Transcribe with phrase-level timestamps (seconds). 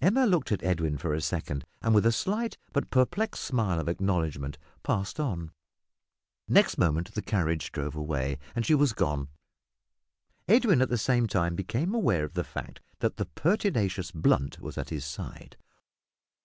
[0.00, 3.88] Emma looked at Edwin for a second, and, with a slight but perplexed smile of
[3.88, 5.50] acknowledgment, passed on.
[6.46, 9.30] Next moment the carriage drove away, and she was gone.
[10.46, 14.78] Edwin at the same time became aware of the fact that the pertinacious Blunt was
[14.78, 15.56] at his side.